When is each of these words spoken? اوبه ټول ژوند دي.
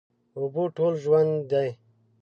اوبه 0.37 0.63
ټول 0.75 0.93
ژوند 1.03 1.33
دي. 1.51 1.69